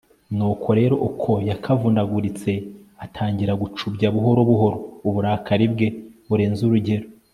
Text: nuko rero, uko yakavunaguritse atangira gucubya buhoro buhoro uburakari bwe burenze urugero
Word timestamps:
nuko 0.37 0.67
rero, 0.79 0.95
uko 1.09 1.31
yakavunaguritse 1.49 2.51
atangira 3.05 3.53
gucubya 3.61 4.07
buhoro 4.15 4.41
buhoro 4.49 4.77
uburakari 5.07 5.65
bwe 5.73 5.87
burenze 6.27 6.61
urugero 6.67 7.07